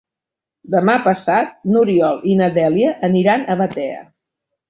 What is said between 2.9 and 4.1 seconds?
aniran a Batea.